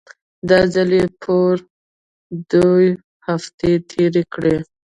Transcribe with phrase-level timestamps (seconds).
[0.49, 1.63] دا ځل يې پوره
[2.51, 2.87] دوې
[3.27, 4.57] هفتې تېرې کړې.